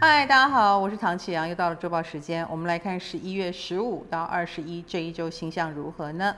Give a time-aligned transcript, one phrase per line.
[0.00, 2.46] 嗨，大家好，我是唐启阳，又到了周报时间。
[2.48, 6.36] 我们来看十一月十五到二十一这一周星象如何呢？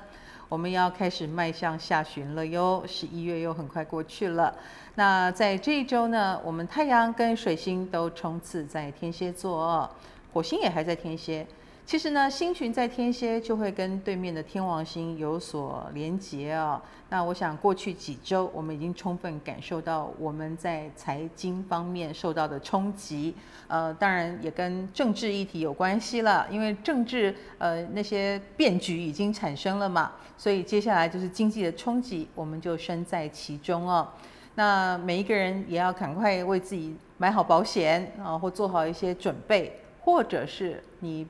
[0.48, 4.54] 我们要开始迈向下旬了哟，十一月又很快过去了。
[4.94, 9.88] 那在这一周呢，我们太阳跟水星都冲刺在天蝎座，
[10.32, 11.46] 火星也还在天蝎。
[11.90, 16.80] 其实呢，星群在天蝎就会跟对面的天王星有所连结哦。
[17.08, 23.34] 那我想过去几周我们已经充分感受到我们在财经方面受到的冲击，
[23.66, 34.08] 呃，当然也跟政治议题有关系了，因为政治呃那些变局已经产生了嘛，所以接下来就是经济的冲击，我们就身在其中哦。
[34.54, 41.26] 那每一个人也要赶快为自己买好保险啊，或做好一些准备，或者是你。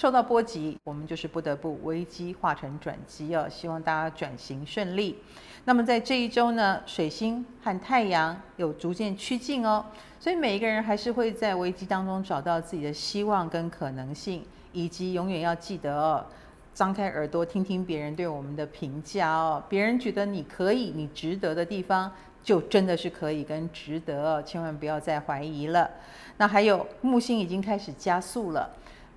[0.00, 3.46] 受到波及，我们就是不得不危机化成转机哦。
[3.50, 5.18] 希望大家转型顺利。
[5.66, 9.84] 那么在这一周呢，水星和太阳有逐渐趋近哦，
[10.18, 16.24] 所以每一个人还是会在危机当中找到自己的希望跟可能性，以及永远要记得哦，
[16.72, 19.62] 张开耳朵听听别人对我们的评价哦。
[19.68, 22.10] 别人觉得你可以、你值得的地方，
[22.42, 25.90] 就真的是可以跟值得哦，千万不要再怀疑了。
[26.38, 28.70] 那还有木星已经开始加速了。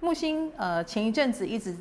[0.03, 1.73] 木星呃，前一阵子一直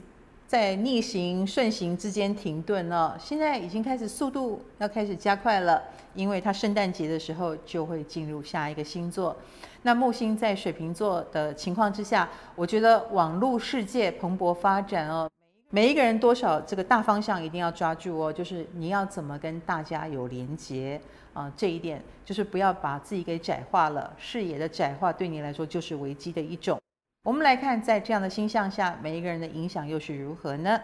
[0.46, 5.82] 在逆行顺行之间停顿哦，现在已经开始速度要开始加快了，
[6.14, 9.36] 因为它圣诞节的时候就会进入下一个星座。
[9.82, 15.28] 那木星在水瓶座的情况之下，我觉得网络世界蓬勃发展哦，
[15.70, 21.00] 每一个人多少这个大方向一定要抓住哦，就是你要怎么跟大家有连结
[21.32, 26.80] 啊，这一点就是不要把自己给窄化了，视野的窄化对你来说就是危机的一种。
[27.24, 30.80] 我们来看，在这样的星象下，每一个人的影响又是如何呢？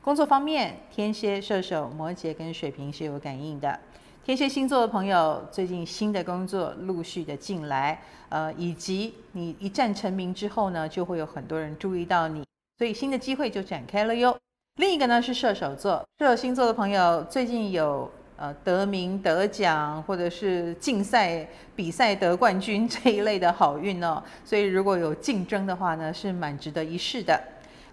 [0.00, 3.80] 工作方面，天蝎、射手、摩羯跟水瓶是有感应的。
[4.22, 12.46] 天蝎星座的朋友，最近新的工作陆续的进来，呃，以及你一战成名之后呢，就会有很多人注意到你，
[12.78, 14.38] 所以新的机会就展开了哟。
[14.76, 18.08] 另一个呢是射手座，射手星座的朋友最近有。
[18.42, 27.40] 呃，得名得奖或者是竞赛比赛得冠军这一类的好运哦，所以如果有竞争的话呢，是蛮值得一试的。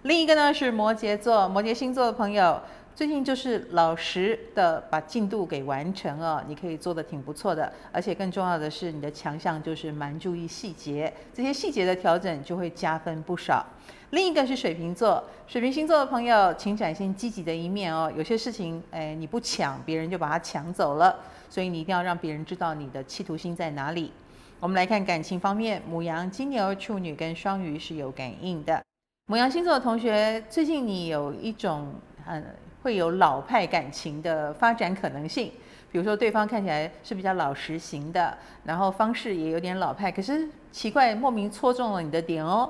[0.01, 2.59] 另一个呢是摩羯座，摩羯星座的朋友
[2.99, 13.65] 最近就是老实的把进度给完成哦，你可以做得挺不错的，而且更重要的是你的强项就是蛮注意细节，这些细节的调整就会加分不少。
[14.09, 18.11] 另一个是水瓶座，水瓶星座的朋友，请展现积极的一面哦。
[18.17, 21.15] 有些事情，哎，你不抢，别人就把它抢走了，
[21.49, 24.11] 所以你一定要让别人知道你的企图心在哪里。
[24.59, 28.83] 我们来看感情方面，母羊、金牛、处女跟双鱼是有感应的。
[29.27, 31.93] 母羊星座的同学，最近你有一种
[32.25, 32.43] 嗯，
[32.81, 35.51] 会有老派感情的发展可能性。
[35.91, 42.69] 比如说，对方看起来是比较老实型的，然后方式也有点老派，可是奇怪，莫名戳中了你的点哦。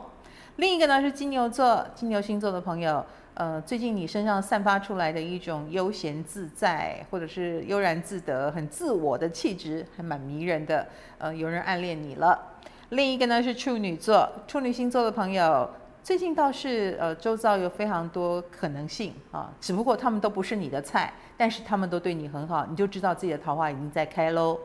[0.56, 10.88] 另一个呢是金牛座，金牛星座的朋友，呃，最近你身上散发出来的一种悠闲自在，或者是悠然自得、很自我的气质，还蛮迷人的。
[11.18, 12.40] 呃，有人暗恋你了。
[12.90, 15.69] 另一个呢是处女座，处女星座的朋友，
[16.04, 24.60] 最近倒是呃，周遭有非常多可能性啊，只不过他们都不是你的菜，但是他们都对你很好，你就知道自己的桃花已经在开喽。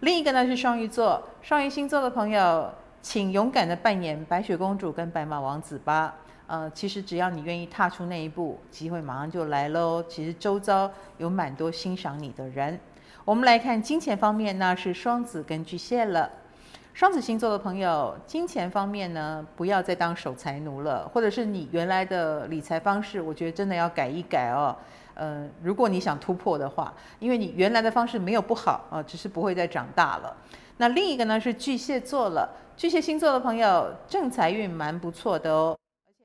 [0.00, 2.70] 另一个呢是双鱼座，双鱼星座的朋友。
[3.00, 6.16] 请勇敢地扮演白雪公主跟白马王子吧。
[6.48, 10.02] 呃，其实只要你愿意踏出那一步，机会马上就来喽。
[10.08, 12.78] 其实周遭有蛮多欣赏你的人。
[13.24, 16.28] 我们来看金钱方面，呢是双子跟巨蟹了。
[16.98, 24.76] 双子星座的朋友，金钱方面呢，不要再当守财奴了，或者是你原来的理财方式，我觉得真的要改一改哦。
[25.14, 30.36] 呃，如果你想突破的话，因为你原来的方式没有不好啊，只是不会再长大了。
[30.78, 35.78] 那另一个呢是巨蟹座了，巨蟹星座的朋友正财运蛮不错的哦，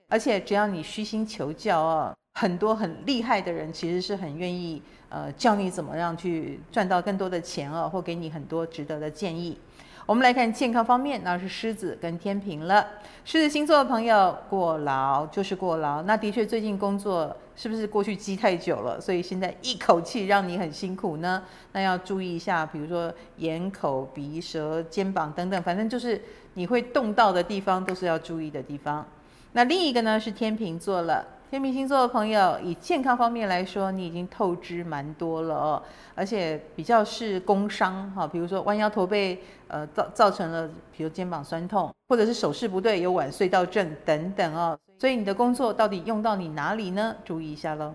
[0.10, 9.56] 而且只要你虚心求教哦，很多很厉害的人其实是很愿意呃教你怎么样去赚到更多的钱哦，或给你很多值得的建议。
[10.06, 12.86] 我们来看健康方面，那是狮子跟天秤了。
[13.24, 16.02] 狮子星座的朋友，过劳就是过劳。
[16.04, 21.42] 那的确，最近工作是不是过去积太久了，所以现在一口气让你很辛苦呢？
[21.72, 26.22] 那要注意一下，比如说眼、口、鼻、舌、肩膀等等，反正就是
[26.56, 29.06] 你会动到的地方，都是要注意的地方。
[29.54, 31.26] 那另一个呢，是天秤座了。
[31.54, 35.84] 天秤星座的朋友，以健康方面来说，你已经透支蛮多了哦，
[36.16, 40.68] 而且比较是工伤哈，比如说弯腰驼背，呃，造造成了，
[40.98, 47.16] 比如肩膀酸痛，或者是手势不对，有晚睡到症等等哦，所以你的工作到底用到你哪里呢？
[47.24, 47.94] 注意一下喽。